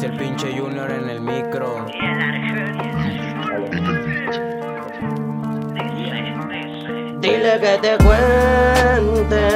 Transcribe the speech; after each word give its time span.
El 0.00 0.16
pinche 0.16 0.56
Junior 0.56 0.88
en 0.92 1.10
el 1.10 1.20
micro. 1.20 1.84
Dile 7.20 7.58
que 7.60 7.78
te 7.82 7.98
cuente 8.04 9.48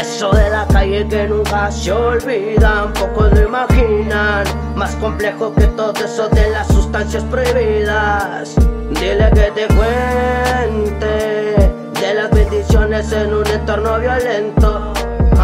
eso 0.00 0.32
de 0.32 0.48
la 0.48 0.66
calle 0.68 1.06
que 1.06 1.28
nunca 1.28 1.70
se 1.70 1.92
olvidan, 1.92 2.94
pocos 2.94 3.30
lo 3.32 3.42
imaginan, 3.46 4.44
más 4.74 4.94
complejo 4.96 5.54
que 5.54 5.66
todo 5.66 5.92
eso 6.02 6.30
de 6.30 6.48
las 6.48 6.66
sustancias 6.68 7.24
prohibidas. 7.24 8.54
Dile 8.98 9.30
que 9.34 9.50
te 9.54 9.66
cuente 9.74 11.54
de 12.00 12.14
las 12.14 12.30
bendiciones 12.30 13.12
en 13.12 13.34
un 13.34 13.46
entorno 13.46 13.98
violento. 13.98 14.97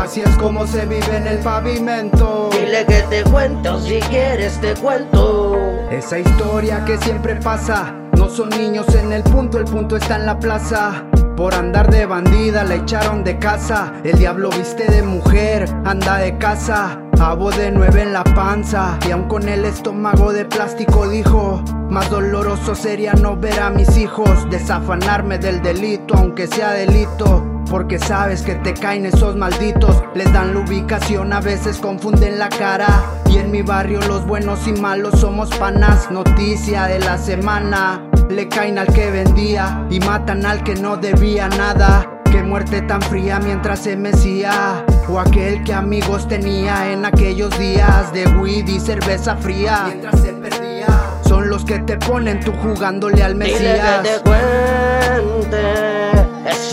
Así 0.05 0.21
es 0.21 0.37
como 0.37 0.67
se 0.67 0.85
vive 0.85 1.17
en 1.17 1.27
el 1.27 1.39
pavimento. 1.39 2.51
Dile 2.53 2.85
que 2.85 3.01
te 3.09 3.25
cuento, 3.25 3.81
si 3.81 4.01
quieres 4.01 4.61
te 4.61 4.75
cuento. 4.75 5.57
Esa 5.91 6.19
historia 6.19 6.85
que 6.85 6.99
siempre 6.99 7.37
pasa. 7.37 7.95
No 8.19 8.29
son 8.29 8.51
niños 8.51 8.87
en 8.95 9.15
el 9.15 9.23
punto, 9.23 9.57
el 9.59 9.65
punto 9.65 9.97
está 9.97 10.17
en 10.17 10.27
la 10.27 10.39
plaza. 10.39 11.07
Por 11.39 11.55
andar 11.55 11.91
de 11.91 12.05
bandida 12.05 12.65
la 12.65 12.75
echaron 12.75 13.25
de 13.25 13.39
casa. 13.39 13.95
El 14.05 14.19
diablo 14.19 14.51
viste 14.51 14.85
de 14.93 15.03
mujer, 15.03 15.67
anda 15.87 16.19
de 16.19 16.37
casa. 16.37 17.01
Abo 17.19 17.51
de 17.51 17.71
nueve 17.71 18.03
en 18.03 18.13
la 18.13 18.25
panza. 18.25 18.99
Y 19.09 19.11
aun 19.11 19.27
con 19.27 19.49
el 19.49 19.65
estómago 19.65 20.35
de 20.35 20.45
plástico 20.45 21.09
dijo: 21.09 21.65
Más 21.89 22.11
doloroso 22.11 22.75
sería 22.75 23.15
no 23.15 23.39
ver 23.39 23.59
a 23.59 23.71
mis 23.71 23.97
hijos. 23.97 24.51
Desafanarme 24.51 25.39
del 25.39 25.63
delito, 25.63 26.15
aunque 26.15 26.47
sea 26.47 26.73
delito. 26.73 27.54
Porque 27.71 27.99
sabes 27.99 28.43
que 28.43 28.55
te 28.57 28.75
caen 28.75 29.07
esos 29.07 29.37
malditos. 29.37 30.03
Les 30.15 30.33
dan 30.33 30.55
la 30.55 30.61
ubicación, 30.61 31.33
a 31.33 31.41
veces 31.41 31.79
confunden 31.79 32.39
la 32.39 32.49
cara. 32.49 33.05
Y 33.31 33.39
en 33.39 33.51
mi 33.51 33.63
barrio 33.63 34.01
los 34.03 34.27
buenos 34.27 34.67
y 34.69 34.73
malos 34.73 35.21
somos 35.21 35.51
panas. 35.57 36.11
Noticia 36.11 36.85
de 36.87 37.01
la 37.01 37.19
semana. 37.19 38.09
Le 38.29 38.49
caen 38.49 38.79
al 38.79 38.87
que 38.93 39.11
vendía 39.11 39.87
y 39.91 40.01
matan 40.01 40.47
al 40.47 40.63
que 40.63 40.75
no 40.75 40.97
debía 40.97 41.49
nada. 41.49 42.23
Qué 42.31 42.43
muerte 42.43 42.83
tan 42.83 43.01
fría 43.03 43.39
mientras 43.39 43.81
se 43.81 43.97
mecía. 43.97 44.85
O 45.09 45.21
aquel 45.21 45.63
que 45.65 45.75
amigos 45.75 46.27
tenía 46.27 46.93
en 46.93 47.05
aquellos 47.05 47.57
días 47.59 48.13
de 48.13 48.27
weed 48.27 48.67
y 48.67 48.81
cerveza 48.81 49.37
fría. 49.37 49.85
Mientras 49.87 50.21
se 50.21 50.33
perdía. 50.33 50.87
Son 51.23 51.49
los 51.49 51.65
que 51.65 51.79
te 51.81 51.97
ponen 51.97 52.41
tú 52.41 52.53
jugándole 52.63 53.23
al 53.23 53.35
Dile 53.35 53.53
Mesías. 53.53 54.01
que 54.03 54.09
te 54.09 54.21
cuente 54.23 56.14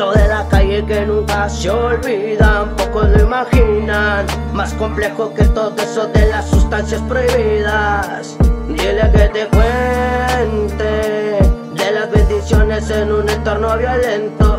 de 0.09 0.27
la 0.27 0.47
calle 0.49 0.83
que 0.85 1.05
nunca 1.05 1.47
se 1.47 1.69
olvidan, 1.69 2.75
pocos 2.75 3.07
lo 3.09 3.21
imaginan, 3.21 4.25
más 4.52 4.73
complejo 4.73 5.31
que 5.35 5.44
todo 5.45 5.75
eso 5.77 6.07
de 6.07 6.27
las 6.27 6.49
sustancias 6.49 7.02
prohibidas. 7.07 8.35
Dile 8.67 9.11
que 9.11 9.29
te 9.29 9.47
cuente 9.47 10.83
de 11.75 11.91
las 11.94 12.09
bendiciones 12.09 12.89
en 12.89 13.11
un 13.11 13.29
entorno 13.29 13.77
violento. 13.77 14.50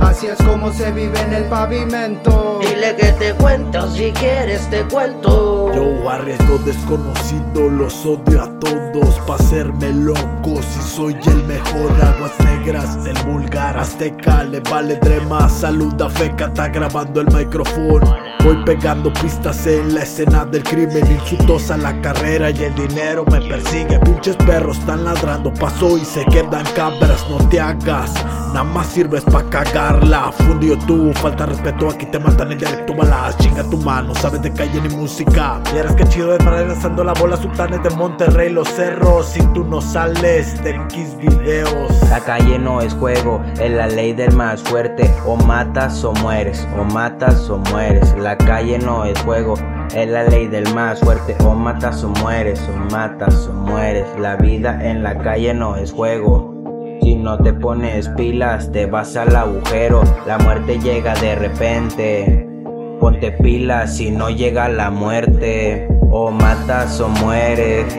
Así 0.00 0.26
es 0.26 0.38
como 0.38 0.72
se 0.72 0.90
vive 0.92 1.20
en 1.20 1.32
el 1.32 1.44
pavimento. 1.44 2.60
Dile 2.60 2.94
que 2.96 3.12
te 3.12 3.34
cuento, 3.34 3.90
si 3.90 4.12
quieres 4.12 4.68
te 4.70 4.82
cuento. 4.84 5.72
Yo 5.74 6.10
arriesgo 6.10 6.58
desconocido, 6.58 7.68
los 7.68 8.06
odio 8.06 8.42
a 8.42 8.58
todos 8.58 9.18
pa' 9.26 9.34
hacerme 9.34 9.92
loco. 9.92 10.60
Si 10.62 10.80
soy 10.80 11.16
el 11.26 11.44
mejor, 11.44 11.92
aguas 12.02 12.32
negras 12.44 13.02
del 13.04 13.16
vulgar 13.24 13.78
Azteca. 13.78 14.44
Le 14.44 14.60
vale 14.60 14.96
drema, 14.96 15.48
saluda 15.48 16.08
feca, 16.08 16.46
está 16.46 16.68
grabando 16.68 17.20
el 17.20 17.26
micrófono. 17.34 18.16
Voy 18.44 18.64
pegando 18.64 19.12
pistas 19.12 19.66
en 19.66 19.94
la 19.94 20.02
escena 20.02 20.44
del 20.44 20.62
crimen 20.62 21.04
Insultos 21.10 21.70
a 21.70 21.76
la 21.76 22.00
carrera 22.00 22.50
y 22.50 22.62
el 22.62 22.74
dinero 22.74 23.24
me 23.30 23.40
persigue. 23.40 23.98
Pinches 24.00 24.36
perros 24.36 24.78
están 24.78 25.04
ladrando, 25.04 25.52
paso 25.52 25.98
y 25.98 26.04
se 26.04 26.24
quedan 26.26 26.64
cabras 26.74 27.26
No 27.28 27.36
te 27.48 27.60
hagas, 27.60 28.14
nada 28.48 28.64
más 28.64 28.86
sirves 28.88 29.24
pa' 29.24 29.42
cagarla 29.50 30.32
Fundido 30.32 30.76
tú, 30.86 31.12
falta 31.14 31.46
respeto, 31.46 31.88
aquí 31.88 32.06
te 32.06 32.18
matan 32.18 32.52
el 32.52 32.58
dialecto 32.58 32.94
balas 32.94 33.36
Chinga 33.38 33.62
tu 33.64 33.76
mano, 33.78 34.14
sabes 34.14 34.42
de 34.42 34.52
calle 34.52 34.80
ni 34.80 34.94
música 34.94 35.60
Y 35.74 35.78
eres 35.78 35.92
que 35.92 36.04
chido 36.04 36.32
de 36.32 36.38
parar 36.38 36.66
lanzando 36.66 37.04
la 37.04 37.12
bola 37.14 37.36
Sultanes 37.36 37.82
de 37.82 37.90
Monterrey, 37.90 38.50
los 38.50 38.68
cerros 38.68 39.26
Si 39.26 39.40
tú 39.54 39.64
no 39.64 39.80
sales 39.80 40.54
X 40.64 41.16
videos 41.18 41.92
La 42.10 42.20
calle 42.20 42.58
no 42.58 42.80
es 42.80 42.94
juego, 42.94 43.42
es 43.60 43.70
la 43.70 43.86
ley 43.86 44.12
del 44.12 44.34
más 44.34 44.62
fuerte. 44.62 45.12
O 45.26 45.36
matas 45.36 46.04
o 46.04 46.12
mueres, 46.14 46.66
o 46.78 46.84
matas 46.84 47.48
o 47.50 47.58
mueres. 47.58 48.14
La 48.18 48.36
calle 48.36 48.78
no 48.78 49.04
es 49.04 49.18
juego, 49.22 49.54
es 49.94 50.08
la 50.08 50.24
ley 50.24 50.46
del 50.48 50.72
más 50.74 51.00
fuerte. 51.00 51.36
O 51.44 51.54
matas 51.54 52.02
o 52.04 52.08
mueres, 52.08 52.60
o 52.68 52.92
matas 52.92 53.46
o 53.46 53.52
mueres. 53.52 54.06
La 54.18 54.36
vida 54.36 54.78
en 54.82 55.02
la 55.02 55.18
calle 55.18 55.54
no 55.54 55.76
es 55.76 55.92
juego. 55.92 56.57
Si 57.08 57.16
no 57.16 57.38
te 57.38 57.54
pones 57.54 58.06
pilas, 58.18 58.70
te 58.70 58.84
vas 58.84 59.16
al 59.16 59.34
agujero. 59.34 60.02
La 60.26 60.36
muerte 60.36 60.78
llega 60.78 61.14
de 61.14 61.36
repente. 61.36 62.46
Ponte 63.00 63.32
pilas 63.32 63.96
si 63.96 64.10
no 64.10 64.28
llega 64.28 64.68
la 64.68 64.90
muerte. 64.90 65.88
O 66.10 66.30
matas 66.30 67.00
o 67.00 67.08
mueres. 67.08 67.98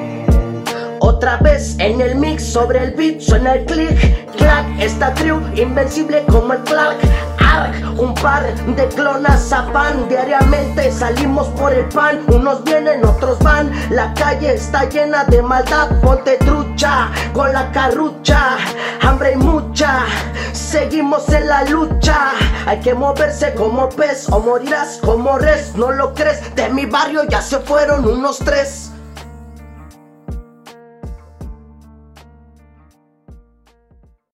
Otra 1.20 1.36
vez 1.36 1.76
en 1.80 2.00
el 2.00 2.16
mix 2.16 2.46
sobre 2.46 2.82
el 2.82 2.92
beat 2.92 3.20
suena 3.20 3.56
el 3.56 3.66
click, 3.66 4.34
clack, 4.38 4.66
esta 4.80 5.14
crew 5.16 5.42
invencible 5.54 6.24
como 6.28 6.54
el 6.54 6.62
Clark. 6.62 6.96
Ark, 7.40 7.76
un 8.00 8.14
par 8.14 8.46
de 8.56 8.88
clonas 8.88 9.52
a 9.52 9.70
pan, 9.74 10.08
diariamente 10.08 10.90
salimos 10.94 11.50
por 11.60 11.74
el 11.74 11.84
pan, 11.90 12.22
unos 12.30 12.64
vienen, 12.64 13.04
otros 13.04 13.38
van, 13.40 13.70
la 13.90 14.14
calle 14.14 14.54
está 14.54 14.88
llena 14.88 15.26
de 15.26 15.42
maldad, 15.42 15.90
ponte 16.00 16.38
trucha 16.38 17.10
con 17.34 17.52
la 17.52 17.70
carrucha, 17.74 18.56
hambre 19.02 19.34
y 19.34 19.36
mucha, 19.36 20.06
seguimos 20.54 21.28
en 21.34 21.50
la 21.50 21.66
lucha, 21.66 22.32
hay 22.66 22.80
que 22.80 22.94
moverse 22.94 23.54
como 23.56 23.90
pez 23.90 24.30
o 24.30 24.40
morirás 24.40 25.00
como 25.04 25.38
res, 25.38 25.76
no 25.76 25.92
lo 25.92 26.14
crees, 26.14 26.56
de 26.56 26.70
mi 26.70 26.86
barrio 26.86 27.26
ya 27.26 27.42
se 27.42 27.60
fueron 27.60 28.08
unos 28.08 28.40
tres. 28.40 28.92